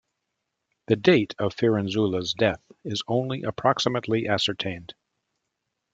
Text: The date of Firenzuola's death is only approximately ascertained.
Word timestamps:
The 0.87 0.95
date 0.95 1.35
of 1.37 1.55
Firenzuola's 1.55 2.33
death 2.33 2.63
is 2.83 3.03
only 3.07 3.43
approximately 3.43 4.27
ascertained. 4.27 4.95